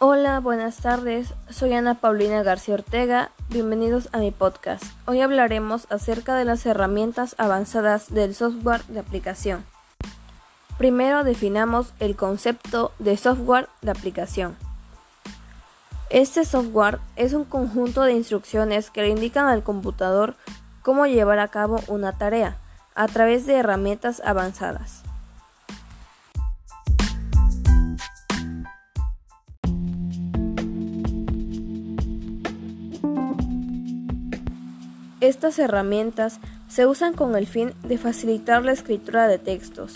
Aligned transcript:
Hola, 0.00 0.38
buenas 0.38 0.76
tardes. 0.76 1.34
Soy 1.50 1.72
Ana 1.72 1.94
Paulina 1.94 2.44
García 2.44 2.74
Ortega. 2.74 3.32
Bienvenidos 3.48 4.08
a 4.12 4.18
mi 4.18 4.30
podcast. 4.30 4.84
Hoy 5.06 5.22
hablaremos 5.22 5.88
acerca 5.90 6.36
de 6.36 6.44
las 6.44 6.64
herramientas 6.66 7.34
avanzadas 7.36 8.14
del 8.14 8.36
software 8.36 8.84
de 8.84 9.00
aplicación. 9.00 9.64
Primero 10.78 11.24
definamos 11.24 11.94
el 11.98 12.14
concepto 12.14 12.92
de 13.00 13.16
software 13.16 13.68
de 13.82 13.90
aplicación. 13.90 14.56
Este 16.10 16.44
software 16.44 17.00
es 17.16 17.32
un 17.32 17.44
conjunto 17.44 18.02
de 18.04 18.12
instrucciones 18.12 18.92
que 18.92 19.02
le 19.02 19.08
indican 19.08 19.48
al 19.48 19.64
computador 19.64 20.36
cómo 20.82 21.06
llevar 21.06 21.40
a 21.40 21.48
cabo 21.48 21.80
una 21.88 22.12
tarea 22.12 22.56
a 22.94 23.08
través 23.08 23.46
de 23.46 23.56
herramientas 23.56 24.22
avanzadas. 24.24 25.02
Estas 35.20 35.58
herramientas 35.58 36.38
se 36.68 36.86
usan 36.86 37.12
con 37.12 37.34
el 37.34 37.48
fin 37.48 37.72
de 37.82 37.98
facilitar 37.98 38.64
la 38.64 38.70
escritura 38.70 39.26
de 39.26 39.38
textos, 39.38 39.94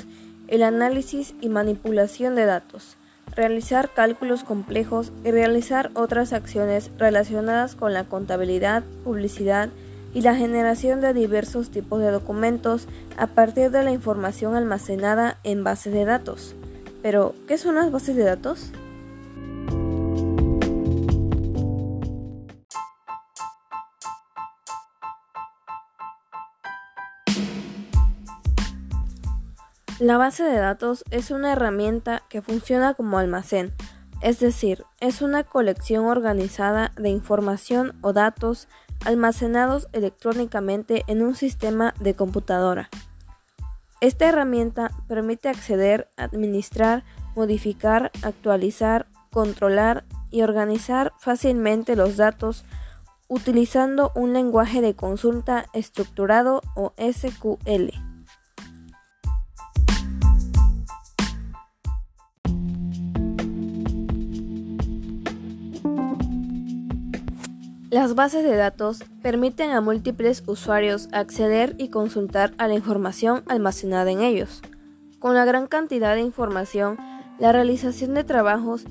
el 0.49 0.65
análisis 0.65 1.35
y 1.41 1.49
manipulación 1.49 2.35
de 2.35 2.45
datos, 2.45 2.97
realizar 3.37 3.91
cálculos 3.95 4.43
complejos 4.43 5.13
y 5.25 5.31
realizar 5.31 5.93
otras 5.95 6.33
acciones 6.33 6.91
relacionadas 6.99 7.77
con 7.77 7.93
la 7.93 8.03
contabilidad, 8.03 8.83
publicidad 9.05 9.69
y 10.13 10.23
la 10.23 10.35
generación 10.35 11.01
de 11.01 11.15
diversos 11.15 11.71
tipos 11.71 12.01
de 12.01 12.11
documentos 12.11 12.89
a 13.17 13.29
partir 13.29 13.71
de 13.71 13.85
la 13.85 13.93
información 13.93 14.57
almacenada 14.57 15.39
en 15.45 15.63
bases 15.63 15.93
de 15.93 16.05
datos. 16.05 16.57
Pero, 17.01 17.37
¿qué 17.47 17.59
son 17.59 17.77
las 17.77 17.93
bases 17.93 18.17
de 18.17 18.25
datos? 18.25 18.73
La 30.03 30.19
base 30.19 30.43
de 30.43 30.57
datos 30.57 31.05
es 31.13 31.31
una 31.31 31.53
herramienta 31.53 32.25
que 32.29 32.43
funciona 32.43 32.95
como 32.95 33.19
almacén, 33.19 33.73
es 34.21 34.41
decir, 34.41 34.85
es 34.99 35.23
una 35.23 35.45
colección 35.45 36.07
organizada 36.07 36.91
de 36.97 37.11
información 37.11 37.93
o 38.01 38.13
datos 38.13 38.67
almacenados 39.05 39.87
electrónicamente 39.93 41.05
en 41.07 41.23
un 41.23 41.37
sistema 41.37 41.95
de 42.01 42.15
computadora. 42.15 42.91
Esta 44.01 44.27
herramienta 44.27 44.91
permite 45.07 45.49
acceder, 45.49 46.09
administrar, 46.17 47.05
modificar, 47.37 48.11
actualizar, 48.25 49.07
controlar 49.31 50.05
y 50.33 50.43
organizar 50.43 51.13
fácilmente 51.21 51.95
los 51.95 52.17
datos 52.17 52.65
utilizando 53.29 54.11
un 54.17 54.33
lenguaje 54.33 54.81
de 54.81 54.97
consulta 54.97 55.67
estructurado 55.73 56.61
o 56.75 56.93
SQL. 56.99 58.12
Las 67.93 68.15
bases 68.15 68.43
de 68.43 68.57
datos 68.57 69.05
permiten 69.21 69.71
a 69.73 69.83
múltiples 69.83 70.45
usuarios 70.47 71.11
acceder 71.13 71.75
y 71.77 71.89
consultar 71.89 72.55
a 72.57 72.67
la 72.67 72.73
información 72.73 73.43
almacenada 73.49 74.11
en 74.11 74.23
ellos. 74.23 74.63
Con 75.19 75.35
la 75.35 75.45
gran 75.45 75.67
cantidad 75.67 76.15
de 76.15 76.23
información, 76.23 76.97
la 77.39 77.53
realización 77.53 78.15
de 78.15 78.25
trabajos 78.25 78.87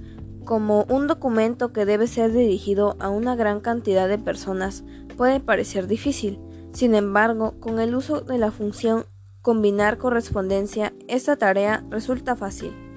como 0.45 0.83
un 0.83 1.07
documento 1.07 1.73
que 1.73 1.85
debe 1.85 2.05
ser 2.05 2.31
dirigido 2.31 2.95
a 2.99 3.09
una 3.09 3.35
gran 3.35 3.59
cantidad 3.59 4.07
de 4.07 4.19
personas 4.19 4.83
puede 5.17 5.39
parecer 5.39 5.87
difícil. 5.87 6.39
Sin 6.71 6.93
embargo, 6.93 7.55
con 7.59 7.79
el 7.79 7.95
uso 7.95 8.21
de 8.21 8.37
la 8.37 8.51
función 8.51 9.05
combinar 9.41 9.97
correspondencia, 9.97 10.93
esta 11.07 11.37
tarea 11.37 11.83
resulta 11.89 12.35
fácil. 12.35 12.90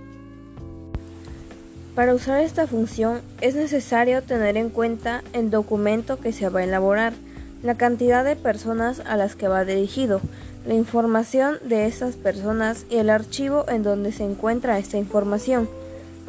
Para 1.95 2.13
usar 2.13 2.41
esta 2.41 2.67
función 2.67 3.23
es 3.41 3.55
necesario 3.55 4.21
tener 4.23 4.57
en 4.57 4.69
cuenta 4.69 5.23
el 5.33 5.51
documento 5.51 6.19
que 6.19 6.33
se 6.33 6.49
va 6.49 6.61
a 6.61 6.65
elaborar, 6.65 7.13
la 7.63 7.77
cantidad 7.77 8.25
de 8.25 8.35
personas 8.35 9.01
a 9.07 9.17
las 9.17 9.37
que 9.37 9.47
va 9.47 9.65
dirigido, 9.65 10.21
la 10.67 10.75
información 10.75 11.57
de 11.65 11.87
esas 11.87 12.17
personas 12.17 12.85
y 12.91 12.97
el 12.97 13.11
archivo 13.11 13.65
en 13.69 13.85
donde 13.85 14.11
se 14.11 14.25
encuentra 14.25 14.79
esta 14.79 14.99
información, 14.99 15.69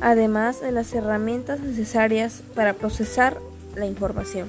además 0.02 0.62
de 0.62 0.72
las 0.72 0.94
herramientas 0.94 1.60
necesarias 1.62 2.44
para 2.54 2.74
procesar 2.74 3.38
la 3.76 3.88
información. 3.88 4.48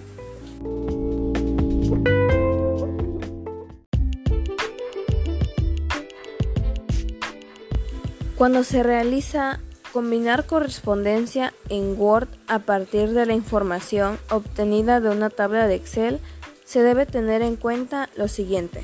Cuando 8.37 8.65
se 8.65 8.83
realiza 8.83 9.61
Combinar 9.97 10.45
correspondencia 10.45 11.55
en 11.71 11.99
Word 11.99 12.29
a 12.49 12.59
partir 12.59 13.13
de 13.13 13.25
la 13.25 13.33
información 13.33 14.19
obtenida 14.29 15.01
de 15.01 15.09
una 15.09 15.31
tabla 15.31 15.67
de 15.67 15.77
Excel 15.77 16.21
se 16.67 16.83
debe 16.83 17.07
tener 17.07 17.41
en 17.41 17.57
cuenta 17.57 18.11
lo 18.15 18.29
siguiente. 18.29 18.83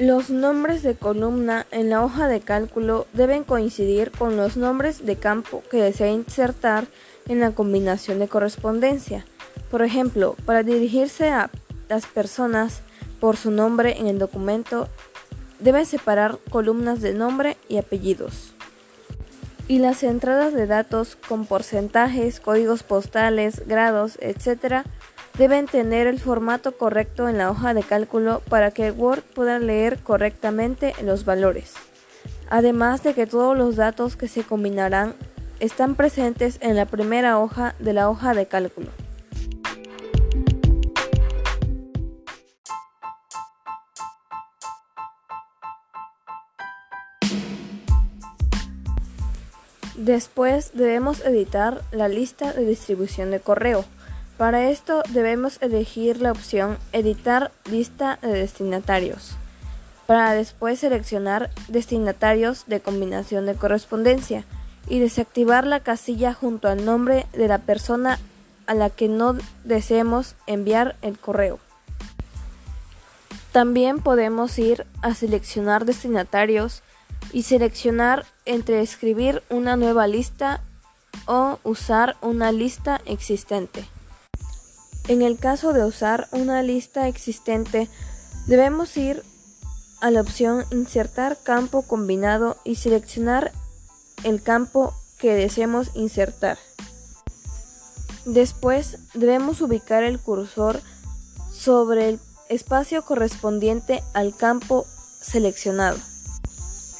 Los 0.00 0.30
nombres 0.30 0.82
de 0.82 0.96
columna 0.96 1.64
en 1.70 1.90
la 1.90 2.02
hoja 2.02 2.26
de 2.26 2.40
cálculo 2.40 3.06
deben 3.12 3.44
coincidir 3.44 4.10
con 4.10 4.36
los 4.36 4.56
nombres 4.56 5.06
de 5.06 5.14
campo 5.14 5.62
que 5.70 5.76
desea 5.76 6.10
insertar 6.10 6.88
en 7.28 7.38
la 7.38 7.52
combinación 7.52 8.18
de 8.18 8.26
correspondencia. 8.26 9.26
Por 9.70 9.82
ejemplo, 9.82 10.34
para 10.44 10.64
dirigirse 10.64 11.28
a 11.28 11.52
las 11.88 12.04
personas 12.04 12.80
por 13.20 13.36
su 13.36 13.52
nombre 13.52 14.00
en 14.00 14.08
el 14.08 14.18
documento, 14.18 14.88
debe 15.60 15.84
separar 15.84 16.40
columnas 16.50 17.00
de 17.00 17.14
nombre 17.14 17.56
y 17.68 17.76
apellidos 17.76 18.57
y 19.68 19.78
las 19.78 20.02
entradas 20.02 20.54
de 20.54 20.66
datos 20.66 21.14
con 21.14 21.44
porcentajes, 21.44 22.40
códigos 22.40 22.82
postales, 22.82 23.68
grados, 23.68 24.18
etc. 24.20 24.86
deben 25.36 25.66
tener 25.66 26.06
el 26.06 26.18
formato 26.18 26.76
correcto 26.76 27.28
en 27.28 27.36
la 27.36 27.50
hoja 27.50 27.74
de 27.74 27.82
cálculo 27.82 28.40
para 28.48 28.70
que 28.70 28.90
Word 28.90 29.22
pueda 29.34 29.58
leer 29.58 29.98
correctamente 29.98 30.94
los 31.04 31.26
valores. 31.26 31.74
Además 32.48 33.02
de 33.02 33.12
que 33.12 33.26
todos 33.26 33.56
los 33.56 33.76
datos 33.76 34.16
que 34.16 34.26
se 34.26 34.42
combinarán 34.42 35.14
están 35.60 35.96
presentes 35.96 36.56
en 36.62 36.74
la 36.74 36.86
primera 36.86 37.38
hoja 37.38 37.74
de 37.78 37.92
la 37.92 38.08
hoja 38.08 38.32
de 38.32 38.46
cálculo. 38.46 38.88
Después 49.98 50.70
debemos 50.74 51.24
editar 51.24 51.82
la 51.90 52.06
lista 52.06 52.52
de 52.52 52.64
distribución 52.64 53.32
de 53.32 53.40
correo. 53.40 53.84
Para 54.36 54.70
esto 54.70 55.02
debemos 55.08 55.60
elegir 55.60 56.20
la 56.20 56.30
opción 56.30 56.78
Editar 56.92 57.50
lista 57.68 58.20
de 58.22 58.28
destinatarios, 58.28 59.32
para 60.06 60.34
después 60.34 60.78
seleccionar 60.78 61.50
destinatarios 61.66 62.62
de 62.68 62.78
combinación 62.78 63.44
de 63.46 63.56
correspondencia 63.56 64.44
y 64.86 65.00
desactivar 65.00 65.66
la 65.66 65.80
casilla 65.80 66.32
junto 66.32 66.68
al 66.68 66.84
nombre 66.84 67.26
de 67.32 67.48
la 67.48 67.58
persona 67.58 68.20
a 68.68 68.74
la 68.74 68.90
que 68.90 69.08
no 69.08 69.36
deseemos 69.64 70.36
enviar 70.46 70.94
el 71.02 71.18
correo. 71.18 71.58
También 73.50 73.98
podemos 73.98 74.56
ir 74.60 74.86
a 75.02 75.12
seleccionar 75.14 75.86
destinatarios 75.86 76.84
y 77.32 77.42
seleccionar 77.42 78.26
entre 78.48 78.80
escribir 78.80 79.42
una 79.50 79.76
nueva 79.76 80.06
lista 80.06 80.64
o 81.26 81.58
usar 81.64 82.16
una 82.22 82.50
lista 82.50 83.00
existente. 83.04 83.84
En 85.06 85.20
el 85.20 85.38
caso 85.38 85.74
de 85.74 85.84
usar 85.84 86.28
una 86.32 86.62
lista 86.62 87.08
existente, 87.08 87.88
debemos 88.46 88.96
ir 88.96 89.22
a 90.00 90.10
la 90.10 90.22
opción 90.22 90.64
Insertar 90.70 91.36
campo 91.42 91.82
combinado 91.82 92.56
y 92.64 92.76
seleccionar 92.76 93.52
el 94.24 94.42
campo 94.42 94.94
que 95.18 95.34
deseemos 95.34 95.90
insertar. 95.94 96.56
Después 98.24 98.98
debemos 99.12 99.60
ubicar 99.60 100.04
el 100.04 100.18
cursor 100.18 100.80
sobre 101.52 102.08
el 102.08 102.20
espacio 102.48 103.04
correspondiente 103.04 104.02
al 104.14 104.34
campo 104.34 104.86
seleccionado 105.20 105.98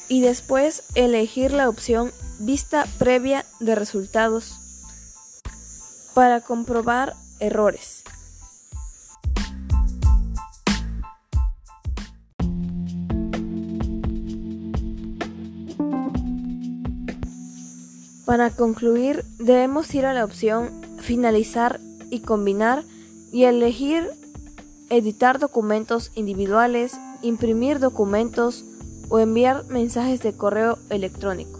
y 0.09 0.21
después 0.21 0.83
elegir 0.95 1.51
la 1.53 1.69
opción 1.69 2.11
Vista 2.41 2.87
previa 2.97 3.45
de 3.59 3.75
resultados 3.75 4.55
para 6.13 6.39
comprobar 6.39 7.13
errores. 7.41 8.03
Para 18.25 18.51
concluir, 18.51 19.25
debemos 19.39 19.93
ir 19.95 20.05
a 20.05 20.13
la 20.13 20.23
opción 20.23 20.69
Finalizar 20.99 21.79
y 22.09 22.19
combinar 22.19 22.83
y 23.31 23.43
elegir 23.43 24.09
editar 24.89 25.39
documentos 25.39 26.11
individuales, 26.15 26.93
imprimir 27.21 27.79
documentos 27.79 28.63
o 29.09 29.19
enviar 29.19 29.65
mensajes 29.67 30.21
de 30.21 30.33
correo 30.33 30.77
electrónico. 30.89 31.59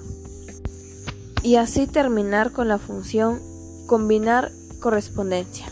Y 1.43 1.55
así 1.55 1.87
terminar 1.87 2.51
con 2.51 2.67
la 2.67 2.77
función 2.77 3.39
combinar 3.87 4.51
correspondencia. 4.79 5.67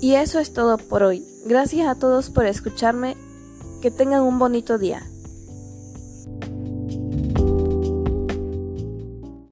Y 0.00 0.14
eso 0.14 0.38
es 0.38 0.52
todo 0.52 0.78
por 0.78 1.02
hoy. 1.02 1.26
Gracias 1.44 1.86
a 1.88 1.94
todos 1.94 2.30
por 2.30 2.46
escucharme. 2.46 3.16
Que 3.82 3.90
tengan 3.90 4.22
un 4.22 4.38
bonito 4.38 4.76
día. 4.76 5.06